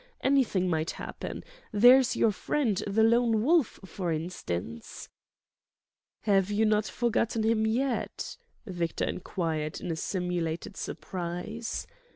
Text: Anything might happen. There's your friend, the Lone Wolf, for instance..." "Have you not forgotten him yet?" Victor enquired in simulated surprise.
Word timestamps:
Anything 0.21 0.67
might 0.67 0.89
happen. 0.97 1.43
There's 1.71 2.15
your 2.15 2.31
friend, 2.31 2.75
the 2.87 3.03
Lone 3.03 3.43
Wolf, 3.43 3.79
for 3.85 4.11
instance..." 4.11 5.09
"Have 6.21 6.49
you 6.49 6.65
not 6.65 6.87
forgotten 6.87 7.43
him 7.43 7.67
yet?" 7.67 8.35
Victor 8.65 9.05
enquired 9.05 9.79
in 9.79 9.95
simulated 9.95 10.75
surprise. 10.75 11.85